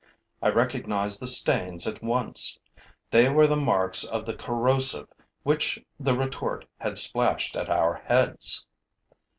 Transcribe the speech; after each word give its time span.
I 0.41 0.47
recognized 0.49 1.19
the 1.19 1.27
stains 1.27 1.85
at 1.85 2.01
once. 2.01 2.57
They 3.11 3.29
were 3.29 3.45
the 3.45 3.55
marks 3.55 4.03
of 4.03 4.25
the 4.25 4.33
corrosive 4.33 5.07
which 5.43 5.77
the 5.99 6.17
retort 6.17 6.65
had 6.79 6.97
splashed 6.97 7.55
at 7.55 7.69
our 7.69 7.93
heads. 7.93 8.65